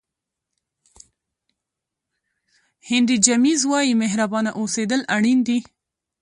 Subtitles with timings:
[2.87, 5.59] هینري جمیز وایي مهربانه اوسېدل اړین دي.